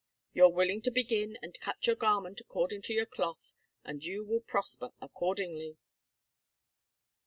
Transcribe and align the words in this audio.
You're 0.33 0.49
willing 0.49 0.81
to 0.81 0.89
begin 0.89 1.37
and 1.43 1.59
cut 1.59 1.85
your 1.85 1.95
garment 1.95 2.41
according 2.41 2.81
to 2.81 2.93
your 2.95 3.05
cloth, 3.05 3.53
and 3.85 4.03
you 4.03 4.25
will 4.25 4.41
prosper 4.41 4.89
accordingly." 4.99 5.77